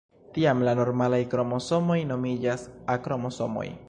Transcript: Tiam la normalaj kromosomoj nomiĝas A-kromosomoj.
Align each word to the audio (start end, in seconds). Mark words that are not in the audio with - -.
Tiam 0.35 0.63
la 0.67 0.71
normalaj 0.79 1.19
kromosomoj 1.33 1.99
nomiĝas 2.13 2.65
A-kromosomoj. 2.95 3.69